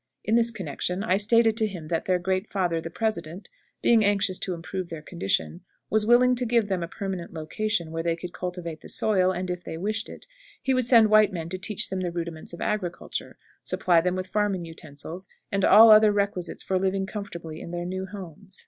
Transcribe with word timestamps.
In 0.23 0.33
this 0.33 0.49
connection, 0.49 1.03
I 1.03 1.17
stated 1.17 1.55
to 1.57 1.67
him 1.67 1.87
that 1.89 2.05
their 2.05 2.17
Great 2.17 2.47
Father, 2.49 2.81
the 2.81 2.89
President, 2.89 3.49
being 3.83 4.03
anxious 4.03 4.39
to 4.39 4.55
improve 4.55 4.89
their 4.89 5.03
condition, 5.03 5.61
was 5.91 6.07
willing 6.07 6.33
to 6.37 6.43
give 6.47 6.65
them 6.69 6.81
a 6.81 6.87
permanent 6.87 7.35
location, 7.35 7.91
where 7.91 8.01
they 8.01 8.15
could 8.15 8.33
cultivate 8.33 8.81
the 8.81 8.89
soil, 8.89 9.31
and, 9.31 9.51
if 9.51 9.63
they 9.63 9.77
wished 9.77 10.09
it, 10.09 10.25
he 10.59 10.73
would 10.73 10.87
send 10.87 11.11
white 11.11 11.31
men 11.31 11.49
to 11.49 11.59
teach 11.59 11.91
them 11.91 11.99
the 12.01 12.09
rudiments 12.11 12.51
of 12.51 12.61
agriculture, 12.61 13.37
supply 13.61 14.01
them 14.01 14.15
with 14.15 14.25
farming 14.25 14.65
utensils, 14.65 15.27
and 15.51 15.63
all 15.63 15.91
other 15.91 16.11
requisites 16.11 16.63
for 16.63 16.79
living 16.79 17.05
comfortably 17.05 17.61
in 17.61 17.69
their 17.69 17.85
new 17.85 18.07
homes. 18.07 18.59